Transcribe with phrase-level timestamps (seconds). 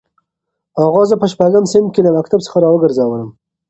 [0.85, 3.29] اغا زه په شپږم صنف کې له مکتب څخه راوګرځولم.